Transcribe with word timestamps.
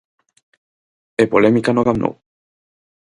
E 1.21 1.23
polémica 1.33 1.71
no 1.73 1.85
Camp 1.87 1.99
Nou. 2.03 2.13